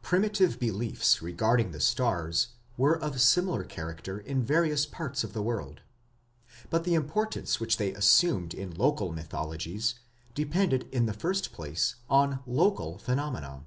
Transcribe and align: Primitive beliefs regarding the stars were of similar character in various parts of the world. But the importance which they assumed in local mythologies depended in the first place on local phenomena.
Primitive 0.00 0.60
beliefs 0.60 1.20
regarding 1.20 1.72
the 1.72 1.80
stars 1.80 2.50
were 2.76 2.96
of 3.02 3.20
similar 3.20 3.64
character 3.64 4.16
in 4.20 4.44
various 4.44 4.86
parts 4.86 5.24
of 5.24 5.32
the 5.32 5.42
world. 5.42 5.80
But 6.70 6.84
the 6.84 6.94
importance 6.94 7.58
which 7.58 7.76
they 7.76 7.92
assumed 7.92 8.54
in 8.54 8.70
local 8.76 9.10
mythologies 9.10 9.96
depended 10.36 10.88
in 10.92 11.06
the 11.06 11.12
first 11.12 11.52
place 11.52 11.96
on 12.08 12.44
local 12.46 12.96
phenomena. 12.96 13.64